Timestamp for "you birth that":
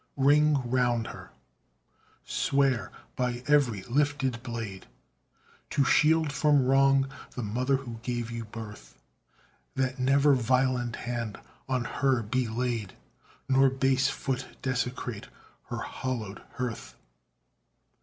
8.31-9.99